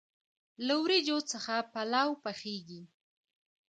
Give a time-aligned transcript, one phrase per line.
[0.65, 2.81] له وریجو څخه پلو پخیږي.